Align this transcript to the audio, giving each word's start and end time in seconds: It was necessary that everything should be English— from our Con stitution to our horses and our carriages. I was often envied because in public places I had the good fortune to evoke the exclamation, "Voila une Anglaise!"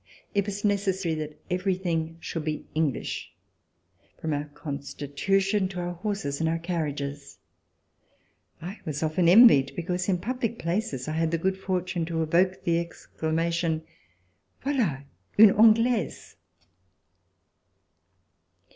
It 0.33 0.47
was 0.47 0.65
necessary 0.65 1.13
that 1.13 1.39
everything 1.51 2.17
should 2.19 2.43
be 2.43 2.65
English— 2.73 3.35
from 4.19 4.33
our 4.33 4.45
Con 4.45 4.79
stitution 4.79 5.69
to 5.69 5.79
our 5.79 5.93
horses 5.93 6.39
and 6.39 6.49
our 6.49 6.57
carriages. 6.57 7.37
I 8.59 8.79
was 8.83 9.03
often 9.03 9.29
envied 9.29 9.73
because 9.75 10.09
in 10.09 10.17
public 10.17 10.57
places 10.57 11.07
I 11.07 11.11
had 11.11 11.29
the 11.29 11.37
good 11.37 11.55
fortune 11.55 12.05
to 12.05 12.23
evoke 12.23 12.63
the 12.63 12.79
exclamation, 12.79 13.83
"Voila 14.63 15.03
une 15.39 15.51
Anglaise!" 15.55 16.35